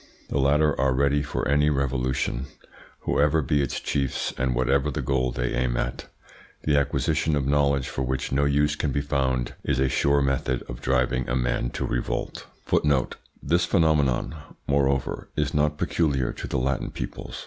[0.29, 2.47] The latter are ready for any revolution,
[3.01, 6.07] whoever be its chiefs and whatever the goal they aim at.
[6.63, 10.63] The acquisition of knowledge for which no use can be found is a sure method
[10.67, 12.47] of driving a man to revolt.
[13.43, 14.33] This phenomenon,
[14.65, 17.39] moreover, is not peculiar to the Latin peoples.